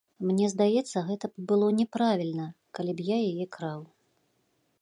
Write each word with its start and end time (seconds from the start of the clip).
Мне 0.27 0.45
здаецца, 0.53 1.03
гэта 1.09 1.29
было 1.51 1.69
б 1.71 1.77
няправільна, 1.81 2.49
калі 2.79 2.91
б 2.99 3.09
я 3.15 3.23
яе 3.29 3.45
краў. 3.59 3.81